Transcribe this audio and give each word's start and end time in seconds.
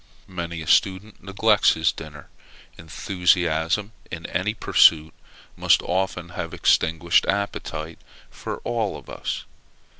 Many 0.27 0.63
a 0.63 0.67
student 0.67 1.21
neglects 1.23 1.73
his 1.75 1.91
dinner; 1.91 2.27
enthusiasm 2.75 3.91
in 4.09 4.25
any 4.25 4.55
pursuit 4.55 5.13
must 5.55 5.83
often 5.83 6.29
have 6.29 6.55
extinguished 6.55 7.27
appetite 7.27 7.99
for 8.31 8.57
all 8.63 8.97
of 8.97 9.11
us. 9.11 9.45